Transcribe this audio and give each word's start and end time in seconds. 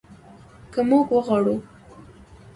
که 0.73 0.79
موږ 0.89 1.07
وغواړو. 1.15 1.55